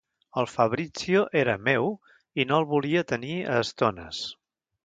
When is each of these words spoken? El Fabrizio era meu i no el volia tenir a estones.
El 0.41 0.47
Fabrizio 0.51 1.21
era 1.43 1.55
meu 1.67 1.91
i 2.41 2.47
no 2.53 2.57
el 2.63 2.67
volia 2.75 3.07
tenir 3.15 3.39
a 3.51 3.63
estones. 3.67 4.25